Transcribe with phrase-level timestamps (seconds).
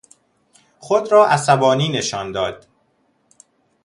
[0.79, 2.67] خود را عصبانی نشان داد.